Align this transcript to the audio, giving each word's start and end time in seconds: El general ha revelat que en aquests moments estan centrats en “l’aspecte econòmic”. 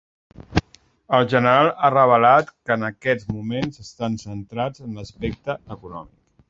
El 1.17 1.27
general 1.33 1.69
ha 1.75 1.91
revelat 1.95 2.49
que 2.55 2.77
en 2.79 2.89
aquests 2.91 3.31
moments 3.37 3.83
estan 3.87 4.21
centrats 4.27 4.87
en 4.89 5.01
“l’aspecte 5.01 5.63
econòmic”. 5.77 6.15